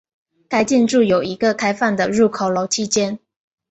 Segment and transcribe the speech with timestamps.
[0.49, 3.19] 该建筑有一个开放的入口楼梯间。